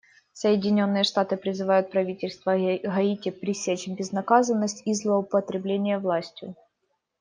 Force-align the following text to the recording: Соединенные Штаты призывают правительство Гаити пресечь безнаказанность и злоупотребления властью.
Соединенные 0.33 1.03
Штаты 1.03 1.37
призывают 1.37 1.91
правительство 1.91 2.53
Гаити 2.57 3.29
пресечь 3.29 3.87
безнаказанность 3.87 4.81
и 4.87 4.95
злоупотребления 4.95 5.99
властью. 5.99 6.55